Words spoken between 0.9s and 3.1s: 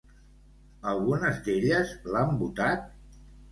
Algunes d'elles l'han votat?